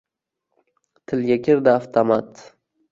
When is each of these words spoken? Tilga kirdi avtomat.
Tilga 1.13 1.39
kirdi 1.49 1.73
avtomat. 1.77 2.45